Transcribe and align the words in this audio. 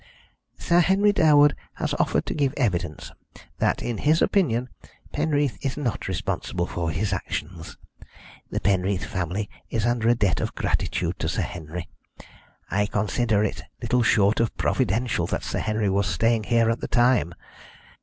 "Sir 0.57 0.79
Henry 0.79 1.13
Durwood 1.13 1.55
has 1.75 1.93
offered 1.93 2.25
to 2.25 2.33
give 2.33 2.55
evidence 2.57 3.11
that, 3.59 3.83
in 3.83 3.99
his 3.99 4.19
opinion, 4.19 4.69
Penreath 5.13 5.63
is 5.63 5.77
not 5.77 6.07
responsible 6.07 6.65
for 6.65 6.89
his 6.89 7.13
actions. 7.13 7.77
The 8.49 8.59
Penreath 8.59 9.05
family 9.05 9.47
is 9.69 9.85
under 9.85 10.09
a 10.09 10.15
debt 10.15 10.41
of 10.41 10.55
gratitude 10.55 11.19
to 11.19 11.29
Sir 11.29 11.43
Henry. 11.43 11.87
I 12.71 12.87
consider 12.87 13.43
it 13.43 13.61
little 13.79 14.01
short 14.01 14.39
of 14.39 14.57
providential 14.57 15.27
that 15.27 15.43
Sir 15.43 15.59
Henry 15.59 15.87
was 15.87 16.07
staying 16.07 16.45
here 16.45 16.71
at 16.71 16.79
the 16.79 16.87
time." 16.87 17.35